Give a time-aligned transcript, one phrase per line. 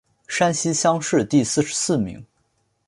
[0.27, 2.25] 山西乡试第四十四名。